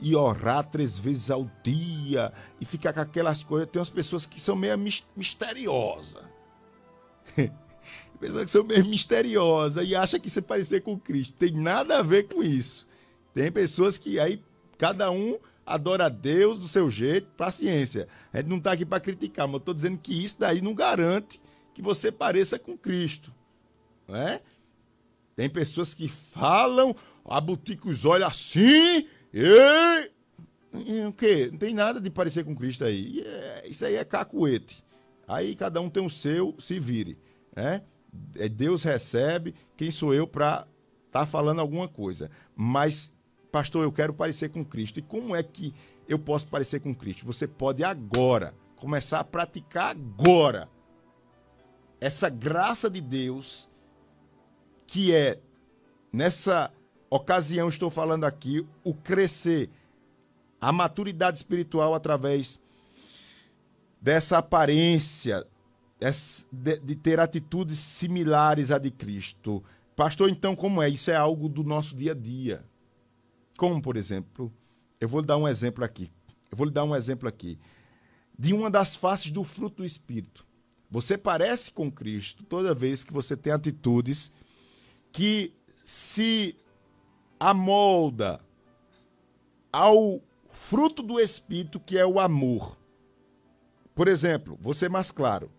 e 0.00 0.14
orar 0.14 0.64
três 0.64 0.98
vezes 0.98 1.30
ao 1.30 1.50
dia 1.62 2.32
e 2.60 2.64
ficar 2.64 2.92
com 2.92 3.00
aquelas 3.00 3.42
coisas. 3.42 3.68
Tem 3.70 3.78
umas 3.78 3.90
pessoas 3.90 4.26
que 4.26 4.40
são 4.40 4.56
meio 4.56 4.76
misteriosas. 5.16 6.22
pessoas 8.20 8.44
que 8.44 8.50
são 8.50 8.64
meio 8.64 8.84
misteriosas 8.86 9.86
e 9.86 9.94
acham 9.94 10.20
que 10.20 10.30
se 10.30 10.42
parecer 10.42 10.82
com 10.82 10.98
Cristo. 10.98 11.34
Tem 11.38 11.52
nada 11.52 11.98
a 11.98 12.02
ver 12.02 12.24
com 12.24 12.42
isso. 12.42 12.86
Tem 13.32 13.50
pessoas 13.50 13.98
que 13.98 14.18
aí 14.20 14.42
cada 14.78 15.10
um 15.10 15.38
adora 15.66 16.06
a 16.06 16.08
Deus 16.08 16.58
do 16.58 16.68
seu 16.68 16.90
jeito, 16.90 17.28
paciência. 17.36 18.08
A 18.32 18.38
gente 18.38 18.48
não 18.48 18.58
está 18.58 18.72
aqui 18.72 18.84
para 18.84 19.00
criticar, 19.00 19.46
mas 19.46 19.54
eu 19.54 19.58
estou 19.58 19.74
dizendo 19.74 19.98
que 19.98 20.24
isso 20.24 20.38
daí 20.38 20.60
não 20.60 20.74
garante 20.74 21.40
que 21.74 21.82
você 21.82 22.12
pareça 22.12 22.58
com 22.58 22.76
Cristo. 22.76 23.32
Não 24.06 24.16
é? 24.16 24.40
Tem 25.34 25.48
pessoas 25.48 25.92
que 25.92 26.08
falam, 26.08 26.94
abutica 27.24 27.88
os 27.88 28.04
olhos 28.04 28.28
assim, 28.28 29.06
e... 29.34 30.14
O 31.06 31.12
quê? 31.12 31.48
Não 31.52 31.58
tem 31.58 31.72
nada 31.72 32.00
de 32.00 32.10
parecer 32.10 32.44
com 32.44 32.54
Cristo 32.54 32.84
aí. 32.84 33.20
É, 33.24 33.68
isso 33.68 33.84
aí 33.84 33.94
é 33.94 34.04
cacuete. 34.04 34.84
Aí 35.26 35.54
cada 35.54 35.80
um 35.80 35.88
tem 35.88 36.04
o 36.04 36.10
seu, 36.10 36.54
se 36.58 36.80
vire. 36.80 37.16
Né? 37.54 37.82
É, 38.36 38.48
Deus 38.48 38.82
recebe, 38.82 39.54
quem 39.76 39.90
sou 39.90 40.12
eu 40.12 40.26
para 40.26 40.66
estar 41.06 41.20
tá 41.20 41.26
falando 41.26 41.60
alguma 41.60 41.86
coisa. 41.88 42.30
Mas, 42.56 43.16
pastor, 43.52 43.84
eu 43.84 43.92
quero 43.92 44.12
parecer 44.12 44.50
com 44.50 44.64
Cristo. 44.64 44.98
E 44.98 45.02
como 45.02 45.34
é 45.34 45.42
que 45.42 45.72
eu 46.08 46.18
posso 46.18 46.46
parecer 46.48 46.80
com 46.80 46.94
Cristo? 46.94 47.24
Você 47.26 47.46
pode 47.46 47.84
agora, 47.84 48.54
começar 48.76 49.20
a 49.20 49.24
praticar 49.24 49.90
agora. 49.90 50.68
Essa 52.00 52.28
graça 52.28 52.90
de 52.90 53.00
Deus, 53.00 53.68
que 54.86 55.14
é 55.14 55.38
nessa 56.12 56.72
ocasião 57.16 57.68
estou 57.68 57.90
falando 57.90 58.24
aqui 58.24 58.66
o 58.82 58.92
crescer, 58.92 59.70
a 60.60 60.72
maturidade 60.72 61.36
espiritual 61.36 61.94
através 61.94 62.58
dessa 64.00 64.38
aparência, 64.38 65.46
de, 66.52 66.96
ter 66.96 67.20
atitudes 67.20 67.78
similares 67.78 68.70
à 68.70 68.78
de 68.78 68.90
Cristo. 68.90 69.62
Pastor, 69.96 70.28
então 70.28 70.56
como 70.56 70.82
é? 70.82 70.88
Isso 70.88 71.10
é 71.10 71.16
algo 71.16 71.48
do 71.48 71.62
nosso 71.62 71.94
dia 71.94 72.12
a 72.12 72.14
dia. 72.14 72.64
Como, 73.56 73.80
por 73.80 73.96
exemplo, 73.96 74.52
eu 75.00 75.08
vou 75.08 75.20
lhe 75.20 75.26
dar 75.26 75.36
um 75.36 75.46
exemplo 75.46 75.84
aqui. 75.84 76.10
Eu 76.50 76.58
vou 76.58 76.66
lhe 76.66 76.72
dar 76.72 76.84
um 76.84 76.94
exemplo 76.96 77.28
aqui. 77.28 77.58
De 78.36 78.52
uma 78.52 78.70
das 78.70 78.96
faces 78.96 79.30
do 79.30 79.44
fruto 79.44 79.76
do 79.76 79.84
Espírito. 79.84 80.44
Você 80.90 81.16
parece 81.16 81.70
com 81.70 81.90
Cristo 81.90 82.42
toda 82.44 82.74
vez 82.74 83.04
que 83.04 83.12
você 83.12 83.36
tem 83.36 83.52
atitudes 83.52 84.32
que 85.12 85.54
se 85.82 86.56
amolda 87.38 88.40
ao 89.72 90.20
fruto 90.50 91.02
do 91.02 91.20
Espírito, 91.20 91.80
que 91.80 91.98
é 91.98 92.06
o 92.06 92.20
amor. 92.20 92.76
Por 93.94 94.08
exemplo, 94.08 94.58
ser 94.74 94.90
mais 94.90 95.10
claro. 95.10 95.50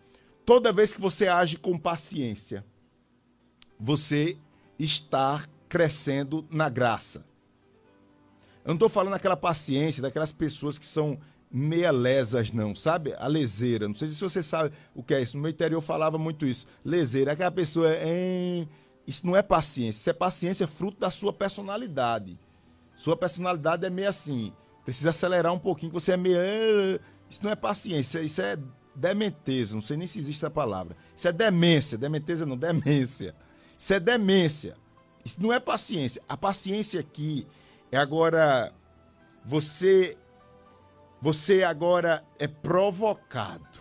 Toda 0.44 0.72
vez 0.72 0.92
que 0.92 1.00
você 1.00 1.26
age 1.26 1.56
com 1.56 1.78
paciência, 1.78 2.64
você 3.78 4.36
está 4.78 5.44
crescendo 5.68 6.46
na 6.50 6.68
graça. 6.68 7.24
Eu 8.64 8.68
não 8.68 8.74
estou 8.74 8.88
falando 8.88 9.14
aquela 9.14 9.36
paciência 9.36 10.02
daquelas 10.02 10.32
pessoas 10.32 10.78
que 10.78 10.86
são 10.86 11.18
meia 11.50 11.90
lesas, 11.90 12.50
não, 12.50 12.74
sabe? 12.74 13.14
A 13.14 13.26
leseira. 13.26 13.88
Não 13.88 13.94
sei 13.94 14.08
se 14.08 14.20
você 14.20 14.42
sabe 14.42 14.74
o 14.94 15.02
que 15.02 15.14
é 15.14 15.22
isso. 15.22 15.36
No 15.36 15.42
meu 15.42 15.50
interior 15.50 15.78
eu 15.78 15.82
falava 15.82 16.18
muito 16.18 16.46
isso. 16.46 16.66
Leseira. 16.84 17.32
Aquela 17.32 17.50
pessoa 17.50 17.88
é. 17.90 18.66
Isso 19.06 19.26
não 19.26 19.36
é 19.36 19.42
paciência, 19.42 20.00
isso 20.00 20.10
é 20.10 20.12
paciência 20.12 20.66
fruto 20.66 20.98
da 20.98 21.10
sua 21.10 21.32
personalidade. 21.32 22.38
Sua 22.96 23.16
personalidade 23.16 23.86
é 23.86 23.90
meio 23.90 24.08
assim, 24.08 24.52
precisa 24.84 25.10
acelerar 25.10 25.52
um 25.52 25.58
pouquinho, 25.58 25.92
você 25.92 26.12
é 26.12 26.16
meio. 26.16 26.36
Isso 27.30 27.40
não 27.42 27.50
é 27.50 27.56
paciência, 27.56 28.20
isso 28.20 28.40
é 28.40 28.58
dementeza, 28.94 29.74
não 29.74 29.82
sei 29.82 29.96
nem 29.96 30.06
se 30.06 30.18
existe 30.18 30.40
essa 30.40 30.50
palavra. 30.50 30.96
Isso 31.14 31.28
é 31.28 31.32
demência, 31.32 31.98
dementeza 31.98 32.46
não, 32.46 32.56
demência. 32.56 33.34
Isso 33.78 33.92
é 33.92 34.00
demência. 34.00 34.76
Isso 35.24 35.40
não 35.40 35.52
é 35.52 35.60
paciência. 35.60 36.22
A 36.28 36.36
paciência 36.36 37.00
aqui 37.00 37.46
é 37.92 37.98
agora 37.98 38.72
você 39.44 40.16
você 41.20 41.62
agora 41.62 42.24
é 42.38 42.46
provocado. 42.46 43.80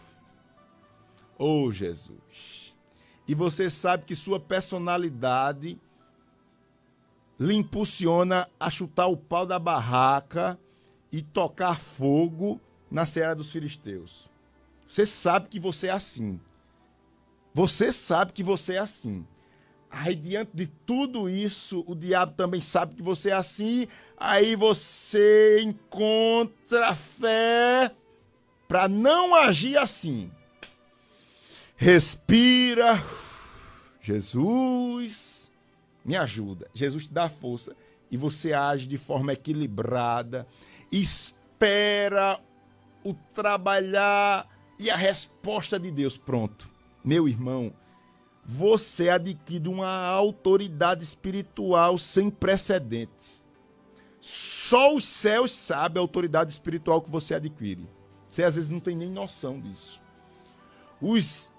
Oh, 1.37 1.71
Jesus. 1.71 2.64
E 3.27 3.33
você 3.33 3.69
sabe 3.69 4.05
que 4.05 4.15
sua 4.15 4.39
personalidade 4.39 5.79
lhe 7.39 7.53
impulsiona 7.53 8.47
a 8.59 8.69
chutar 8.69 9.07
o 9.07 9.17
pau 9.17 9.45
da 9.45 9.59
barraca 9.59 10.59
e 11.11 11.21
tocar 11.21 11.79
fogo 11.79 12.59
na 12.89 13.05
Serra 13.05 13.35
dos 13.35 13.51
Filisteus. 13.51 14.29
Você 14.87 15.05
sabe 15.05 15.49
que 15.49 15.59
você 15.59 15.87
é 15.87 15.91
assim. 15.91 16.39
Você 17.53 17.91
sabe 17.91 18.31
que 18.31 18.43
você 18.43 18.73
é 18.73 18.79
assim. 18.79 19.25
Aí, 19.89 20.13
diante 20.13 20.51
de 20.53 20.67
tudo 20.67 21.29
isso, 21.29 21.83
o 21.87 21.95
diabo 21.95 22.33
também 22.33 22.59
sabe 22.59 22.95
que 22.95 23.01
você 23.01 23.29
é 23.29 23.33
assim. 23.33 23.87
Aí 24.17 24.55
você 24.55 25.61
encontra 25.61 26.93
fé 26.93 27.91
para 28.67 28.89
não 28.89 29.33
agir 29.35 29.77
assim. 29.77 30.31
Respira. 31.75 33.03
Jesus, 34.01 35.51
me 36.03 36.15
ajuda. 36.15 36.69
Jesus 36.73 37.03
te 37.07 37.13
dá 37.13 37.29
força 37.29 37.75
e 38.09 38.17
você 38.17 38.53
age 38.53 38.87
de 38.87 38.97
forma 38.97 39.33
equilibrada. 39.33 40.47
Espera 40.91 42.39
o 43.03 43.13
trabalhar 43.33 44.47
e 44.79 44.89
a 44.89 44.95
resposta 44.95 45.79
de 45.79 45.91
Deus. 45.91 46.17
Pronto. 46.17 46.69
Meu 47.03 47.27
irmão, 47.27 47.73
você 48.43 49.09
adquire 49.09 49.67
uma 49.67 50.07
autoridade 50.07 51.03
espiritual 51.03 51.97
sem 51.97 52.29
precedente. 52.29 53.11
Só 54.21 54.95
os 54.95 55.05
céus 55.05 55.51
sabem 55.51 55.99
a 55.99 56.03
autoridade 56.03 56.51
espiritual 56.51 57.01
que 57.01 57.11
você 57.11 57.35
adquire. 57.35 57.87
Você 58.29 58.43
às 58.43 58.55
vezes 58.55 58.69
não 58.69 58.79
tem 58.79 58.95
nem 58.95 59.09
noção 59.09 59.59
disso. 59.59 60.01
Os 61.01 61.51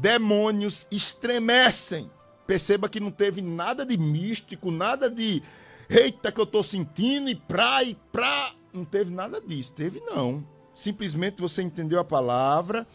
demônios 0.00 0.86
estremecem. 0.90 2.10
Perceba 2.46 2.88
que 2.88 3.00
não 3.00 3.10
teve 3.10 3.42
nada 3.42 3.84
de 3.84 3.96
místico, 3.96 4.70
nada 4.70 5.10
de 5.10 5.42
eita 5.88 6.30
que 6.30 6.38
eu 6.38 6.44
estou 6.44 6.62
sentindo 6.62 7.28
e 7.28 7.34
pra 7.34 7.82
e 7.82 7.96
pra. 8.12 8.52
Não 8.72 8.84
teve 8.84 9.12
nada 9.12 9.40
disso. 9.40 9.72
Teve 9.72 10.00
não. 10.00 10.46
Simplesmente 10.74 11.40
você 11.40 11.62
entendeu 11.62 11.98
a 11.98 12.04
palavra, 12.04 12.86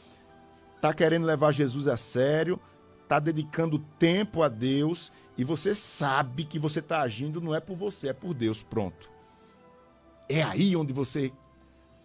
está 0.76 0.94
querendo 0.94 1.26
levar 1.26 1.52
Jesus 1.52 1.88
a 1.88 1.98
sério, 1.98 2.60
está 3.02 3.20
dedicando 3.20 3.80
tempo 3.98 4.44
a 4.44 4.48
Deus 4.48 5.12
e 5.38 5.44
você 5.44 5.74
sabe 5.74 6.46
que 6.46 6.60
você 6.60 6.80
está 6.80 7.02
agindo 7.02 7.42
não 7.42 7.56
é 7.56 7.60
por 7.60 7.76
você, 7.76 8.10
é 8.10 8.14
por 8.14 8.34
Deus. 8.34 8.62
Pronto. 8.62 9.10
É 10.30 10.44
aí 10.44 10.76
onde 10.76 10.94
você 10.94 11.34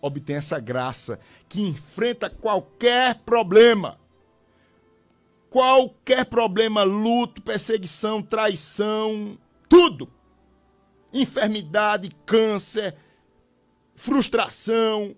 obtém 0.01 0.37
essa 0.37 0.59
graça 0.59 1.21
que 1.49 1.61
enfrenta 1.61 2.31
qualquer 2.31 3.17
problema. 3.27 3.99
Qualquer 5.57 6.27
problema, 6.27 6.83
luto, 6.83 7.41
perseguição, 7.41 8.21
traição, 8.21 9.39
tudo. 9.71 10.13
Enfermidade, 11.11 12.15
câncer, 12.27 12.95
frustração, 13.95 15.17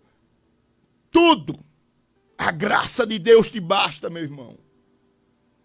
tudo. 1.10 1.58
A 2.38 2.52
graça 2.52 3.04
de 3.04 3.18
Deus 3.18 3.50
te 3.50 3.58
basta, 3.58 4.08
meu 4.08 4.22
irmão. 4.22 4.56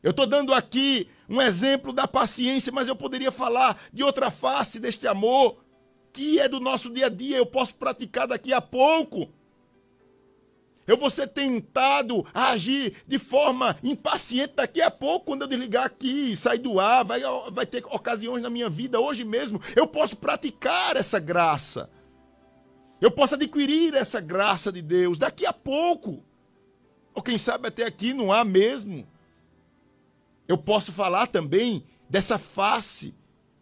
Eu 0.02 0.10
estou 0.10 0.26
dando 0.26 0.52
aqui 0.52 1.08
um 1.30 1.40
exemplo 1.40 1.94
da 1.94 2.08
paciência, 2.08 2.72
mas 2.72 2.88
eu 2.88 2.96
poderia 2.96 3.32
falar 3.32 3.80
de 3.94 4.04
outra 4.04 4.32
face 4.32 4.80
deste 4.80 5.08
amor, 5.08 5.64
que 6.12 6.40
é 6.40 6.50
do 6.50 6.60
nosso 6.60 6.90
dia 6.90 7.06
a 7.06 7.10
dia, 7.10 7.38
eu 7.38 7.46
posso 7.46 7.76
praticar 7.76 8.28
daqui 8.28 8.52
a 8.52 8.60
pouco. 8.60 9.32
Eu 10.86 10.98
vou 10.98 11.10
ser 11.10 11.28
tentado 11.28 12.26
a 12.34 12.50
agir 12.50 12.96
de 13.08 13.18
forma 13.18 13.78
impaciente 13.82 14.56
daqui 14.56 14.82
a 14.82 14.92
pouco, 14.92 15.28
quando 15.28 15.44
eu 15.44 15.48
desligar 15.48 15.86
aqui 15.86 16.36
sair 16.36 16.60
do 16.60 16.80
ar. 16.80 17.06
Vai, 17.06 17.22
vai 17.52 17.66
ter 17.66 17.86
ocasiões 17.86 18.44
na 18.44 18.50
minha 18.50 18.70
vida, 18.70 19.00
hoje 19.00 19.24
mesmo. 19.24 19.62
Eu 19.76 19.88
posso 19.88 20.18
praticar 20.18 20.98
essa 20.98 21.20
graça. 21.20 21.90
Eu 23.00 23.12
posso 23.12 23.36
adquirir 23.36 23.94
essa 23.94 24.20
graça 24.20 24.72
de 24.72 24.82
Deus 24.82 25.18
daqui 25.18 25.46
a 25.46 25.54
pouco. 25.54 26.24
Ou 27.14 27.22
quem 27.22 27.38
sabe 27.38 27.68
até 27.68 27.86
aqui 27.86 28.14
não 28.14 28.32
há 28.32 28.44
mesmo. 28.44 29.08
Eu 30.48 30.58
posso 30.58 30.92
falar 30.92 31.28
também 31.28 31.86
dessa 32.10 32.38
face 32.38 33.16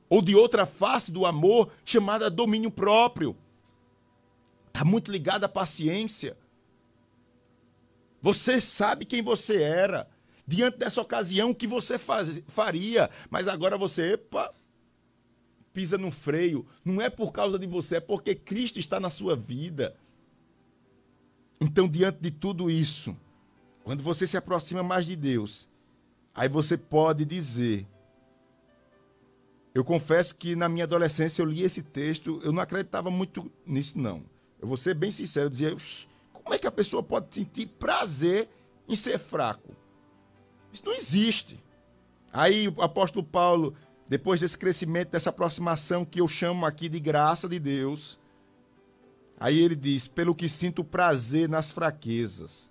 ou 0.10 0.22
de 0.22 0.36
outra 0.36 0.66
face 0.66 1.12
do 1.12 1.26
amor 1.26 1.72
chamada 1.86 2.30
domínio 2.30 2.72
próprio. 2.72 3.36
Está 4.68 4.84
muito 4.84 5.12
ligada 5.12 5.46
à 5.46 5.50
paciência. 5.50 6.38
Você 8.22 8.62
sabe 8.62 9.06
quem 9.06 9.22
você 9.22 9.62
era. 9.62 10.08
Diante 10.46 10.78
dessa 10.78 11.02
ocasião, 11.02 11.52
o 11.52 11.56
que 11.56 11.66
você 11.66 11.98
faz, 11.98 12.42
faria. 12.48 13.10
Mas 13.30 13.48
agora 13.48 13.78
você, 13.78 14.14
epa, 14.14 14.54
pisa 15.74 15.98
no 15.98 16.12
freio, 16.12 16.66
não 16.84 17.02
é 17.02 17.10
por 17.10 17.32
causa 17.32 17.58
de 17.58 17.66
você, 17.66 17.98
é 17.98 18.00
porque 18.00 18.36
Cristo 18.36 18.80
está 18.80 19.00
na 19.00 19.10
sua 19.10 19.36
vida. 19.36 19.96
Então, 21.60 21.88
diante 21.88 22.20
de 22.20 22.32
tudo 22.32 22.70
isso, 22.70 23.16
quando 23.84 24.04
você 24.04 24.28
se 24.28 24.38
aproxima 24.38 24.84
mais 24.84 25.06
de 25.06 25.16
Deus, 25.16 25.70
aí 26.34 26.50
você 26.50 26.78
pode 26.78 27.24
dizer: 27.24 27.88
Eu 29.74 29.84
confesso 29.84 30.36
que 30.36 30.56
na 30.56 30.68
minha 30.68 30.86
adolescência 30.86 31.42
eu 31.42 31.46
li 31.46 31.64
esse 31.64 31.82
texto, 31.82 32.40
eu 32.44 32.52
não 32.52 32.62
acreditava 32.62 33.10
muito 33.10 33.52
nisso, 33.66 33.98
não. 33.98 34.24
Eu 34.60 34.68
vou 34.68 34.78
ser 34.78 34.96
bem 34.96 35.12
sincero, 35.12 35.46
eu 35.48 35.50
dizia: 35.50 35.78
Como 36.44 36.56
é 36.56 36.60
que 36.60 36.68
a 36.68 36.72
pessoa 36.72 37.04
pode 37.04 37.34
sentir 37.34 37.68
prazer 37.68 38.50
em 38.88 38.96
ser 38.96 39.20
fraco? 39.20 39.76
Isso 40.74 40.84
não 40.86 40.94
existe. 40.94 41.64
Aí 42.32 42.68
o 42.68 42.82
apóstolo 42.82 43.26
Paulo 43.26 43.76
depois 44.12 44.42
desse 44.42 44.58
crescimento, 44.58 45.12
dessa 45.12 45.30
aproximação 45.30 46.04
que 46.04 46.20
eu 46.20 46.28
chamo 46.28 46.66
aqui 46.66 46.90
de 46.90 47.00
graça 47.00 47.48
de 47.48 47.58
Deus, 47.58 48.20
aí 49.40 49.58
ele 49.58 49.74
diz: 49.74 50.06
pelo 50.06 50.36
que 50.36 50.50
sinto 50.50 50.84
prazer 50.84 51.48
nas 51.48 51.72
fraquezas, 51.72 52.70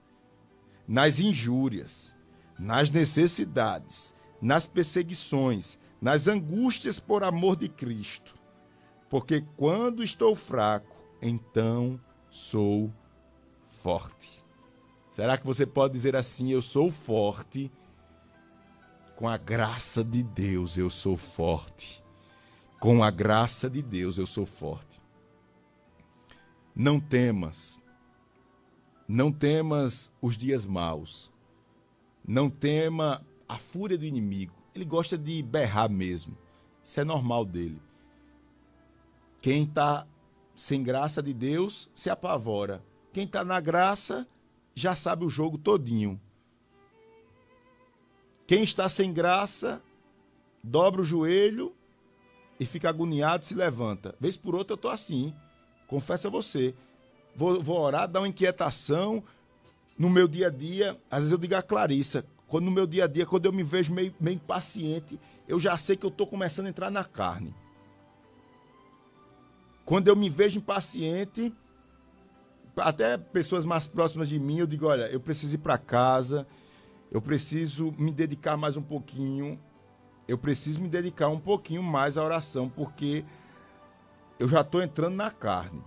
nas 0.86 1.18
injúrias, 1.18 2.14
nas 2.58 2.90
necessidades, 2.90 4.12
nas 4.38 4.66
perseguições, 4.66 5.78
nas 5.98 6.28
angústias 6.28 7.00
por 7.00 7.24
amor 7.24 7.56
de 7.56 7.70
Cristo. 7.70 8.34
Porque 9.08 9.42
quando 9.56 10.04
estou 10.04 10.34
fraco, 10.34 10.94
então 11.22 11.98
sou 12.30 12.92
forte. 13.82 14.44
Será 15.10 15.36
que 15.36 15.46
você 15.46 15.66
pode 15.66 15.94
dizer 15.94 16.16
assim: 16.16 16.50
eu 16.50 16.62
sou 16.62 16.90
forte? 16.90 17.70
Com 19.16 19.28
a 19.28 19.36
graça 19.36 20.02
de 20.02 20.22
Deus 20.22 20.76
eu 20.76 20.88
sou 20.88 21.16
forte. 21.16 22.02
Com 22.78 23.02
a 23.02 23.10
graça 23.10 23.68
de 23.68 23.82
Deus 23.82 24.16
eu 24.16 24.26
sou 24.26 24.46
forte. 24.46 25.00
Não 26.74 26.98
temas. 26.98 27.82
Não 29.06 29.30
temas 29.30 30.10
os 30.22 30.38
dias 30.38 30.64
maus. 30.64 31.30
Não 32.26 32.48
tema 32.48 33.22
a 33.48 33.58
fúria 33.58 33.98
do 33.98 34.06
inimigo. 34.06 34.54
Ele 34.74 34.84
gosta 34.84 35.18
de 35.18 35.42
berrar 35.42 35.90
mesmo. 35.90 36.36
Isso 36.82 37.00
é 37.00 37.04
normal 37.04 37.44
dele. 37.44 37.82
Quem 39.42 39.64
está 39.64 40.06
sem 40.54 40.82
graça 40.82 41.22
de 41.22 41.34
Deus 41.34 41.90
se 41.94 42.08
apavora. 42.08 42.82
Quem 43.12 43.24
está 43.24 43.44
na 43.44 43.60
graça 43.60 44.26
já 44.74 44.94
sabe 44.94 45.24
o 45.24 45.30
jogo 45.30 45.58
todinho. 45.58 46.20
Quem 48.46 48.62
está 48.62 48.88
sem 48.88 49.12
graça, 49.12 49.80
dobra 50.62 51.02
o 51.02 51.04
joelho 51.04 51.74
e 52.58 52.66
fica 52.66 52.88
agoniado, 52.88 53.44
se 53.44 53.54
levanta. 53.54 54.14
Vez 54.20 54.36
por 54.36 54.54
outra 54.54 54.74
eu 54.74 54.76
estou 54.76 54.90
assim. 54.90 55.34
Confesso 55.86 56.26
a 56.26 56.30
você. 56.30 56.74
Vou, 57.34 57.60
vou 57.60 57.78
orar, 57.78 58.08
dar 58.08 58.20
uma 58.20 58.28
inquietação 58.28 59.22
no 59.98 60.10
meu 60.10 60.26
dia 60.26 60.48
a 60.48 60.50
dia. 60.50 60.98
Às 61.10 61.20
vezes 61.20 61.32
eu 61.32 61.38
digo 61.38 61.54
a 61.54 61.62
Clarissa, 61.62 62.24
quando 62.46 62.64
no 62.64 62.70
meu 62.70 62.86
dia 62.86 63.04
a 63.04 63.06
dia, 63.06 63.24
quando 63.24 63.46
eu 63.46 63.52
me 63.52 63.62
vejo 63.62 63.94
meio, 63.94 64.14
meio 64.20 64.36
impaciente, 64.36 65.18
eu 65.46 65.58
já 65.58 65.76
sei 65.76 65.96
que 65.96 66.04
eu 66.04 66.10
estou 66.10 66.26
começando 66.26 66.66
a 66.66 66.70
entrar 66.70 66.90
na 66.90 67.04
carne. 67.04 67.54
Quando 69.84 70.08
eu 70.08 70.16
me 70.16 70.28
vejo 70.28 70.58
impaciente, 70.58 71.52
até 72.76 73.18
pessoas 73.18 73.64
mais 73.64 73.86
próximas 73.86 74.28
de 74.28 74.38
mim, 74.38 74.58
eu 74.58 74.66
digo, 74.66 74.86
olha, 74.86 75.06
eu 75.10 75.20
preciso 75.20 75.54
ir 75.54 75.58
para 75.58 75.78
casa, 75.78 76.46
eu 77.10 77.20
preciso 77.20 77.92
me 77.98 78.12
dedicar 78.12 78.56
mais 78.56 78.76
um 78.76 78.82
pouquinho. 78.82 79.58
Eu 80.28 80.38
preciso 80.38 80.80
me 80.80 80.88
dedicar 80.88 81.28
um 81.28 81.40
pouquinho 81.40 81.82
mais 81.82 82.16
à 82.16 82.22
oração, 82.22 82.68
porque 82.68 83.24
eu 84.38 84.48
já 84.48 84.60
estou 84.60 84.80
entrando 84.80 85.16
na 85.16 85.30
carne. 85.30 85.82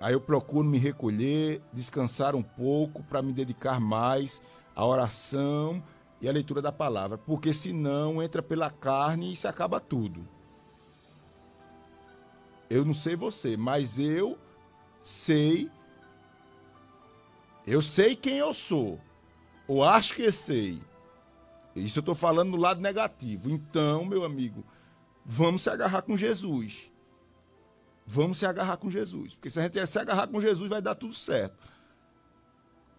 Aí 0.00 0.14
eu 0.14 0.20
procuro 0.20 0.66
me 0.66 0.78
recolher, 0.78 1.62
descansar 1.72 2.34
um 2.34 2.42
pouco 2.42 3.02
para 3.04 3.20
me 3.20 3.32
dedicar 3.32 3.78
mais 3.78 4.40
à 4.74 4.84
oração 4.84 5.82
e 6.20 6.28
à 6.28 6.32
leitura 6.32 6.62
da 6.62 6.72
palavra, 6.72 7.18
porque 7.18 7.52
senão 7.52 8.22
entra 8.22 8.42
pela 8.42 8.70
carne 8.70 9.32
e 9.32 9.36
se 9.36 9.46
acaba 9.46 9.78
tudo. 9.78 10.26
Eu 12.70 12.84
não 12.84 12.94
sei 12.94 13.14
você, 13.14 13.56
mas 13.56 13.98
eu 13.98 14.38
sei 15.02 15.70
eu 17.66 17.80
sei 17.80 18.16
quem 18.16 18.38
eu 18.38 18.52
sou. 18.52 19.00
Ou 19.66 19.84
acho 19.84 20.14
que 20.14 20.30
sei. 20.32 20.80
Isso 21.74 21.98
eu 21.98 22.02
estou 22.02 22.14
falando 22.14 22.50
no 22.50 22.56
lado 22.56 22.80
negativo. 22.80 23.50
Então, 23.50 24.04
meu 24.04 24.24
amigo, 24.24 24.64
vamos 25.24 25.62
se 25.62 25.70
agarrar 25.70 26.02
com 26.02 26.16
Jesus. 26.16 26.90
Vamos 28.06 28.38
se 28.38 28.46
agarrar 28.46 28.76
com 28.76 28.90
Jesus. 28.90 29.34
Porque 29.34 29.48
se 29.48 29.60
a 29.60 29.62
gente 29.62 29.86
se 29.86 29.98
agarrar 29.98 30.26
com 30.26 30.40
Jesus, 30.40 30.68
vai 30.68 30.82
dar 30.82 30.94
tudo 30.94 31.14
certo. 31.14 31.70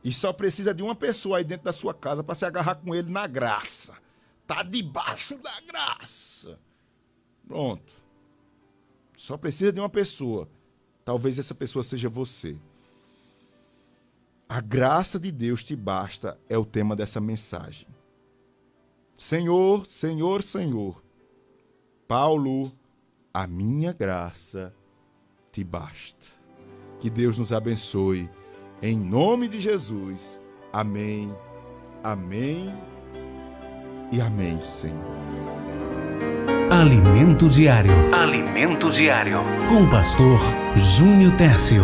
E 0.03 0.11
só 0.11 0.33
precisa 0.33 0.73
de 0.73 0.81
uma 0.81 0.95
pessoa 0.95 1.37
aí 1.37 1.43
dentro 1.43 1.65
da 1.65 1.73
sua 1.73 1.93
casa 1.93 2.23
para 2.23 2.35
se 2.35 2.45
agarrar 2.45 2.75
com 2.75 2.95
ele 2.95 3.11
na 3.11 3.27
graça. 3.27 3.97
Tá 4.47 4.63
debaixo 4.63 5.37
da 5.37 5.61
graça. 5.61 6.59
Pronto. 7.47 7.93
Só 9.15 9.37
precisa 9.37 9.71
de 9.71 9.79
uma 9.79 9.89
pessoa. 9.89 10.49
Talvez 11.05 11.37
essa 11.37 11.53
pessoa 11.53 11.83
seja 11.83 12.09
você. 12.09 12.55
A 14.47 14.61
graça 14.61 15.19
de 15.19 15.31
Deus 15.31 15.63
te 15.63 15.75
basta 15.75 16.39
é 16.47 16.57
o 16.57 16.65
tema 16.65 16.95
dessa 16.95 17.19
mensagem. 17.19 17.87
Senhor, 19.17 19.85
Senhor, 19.87 20.43
Senhor. 20.43 21.03
Paulo, 22.07 22.71
a 23.33 23.47
minha 23.47 23.91
graça 23.93 24.73
te 25.51 25.63
basta. 25.63 26.27
Que 26.99 27.09
Deus 27.09 27.37
nos 27.37 27.51
abençoe. 27.51 28.29
Em 28.81 28.97
nome 28.97 29.47
de 29.47 29.59
Jesus. 29.59 30.41
Amém. 30.71 31.35
Amém. 32.03 32.67
E 34.11 34.21
amém, 34.21 34.59
Senhor. 34.61 35.82
Alimento 36.73 37.47
diário. 37.47 37.93
Alimento 38.11 38.89
diário. 38.89 39.43
Com 39.69 39.83
o 39.83 39.89
pastor 39.91 40.39
Júnior 40.75 41.31
Tércio. 41.33 41.83